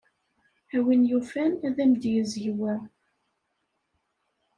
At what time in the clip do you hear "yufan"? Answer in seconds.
1.09-1.53